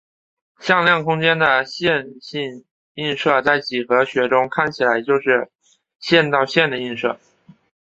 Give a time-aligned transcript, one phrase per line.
[0.59, 2.65] 向量空间的线性
[2.95, 5.51] 映射在几何学中看起来就是
[5.99, 7.19] 线到线的映射。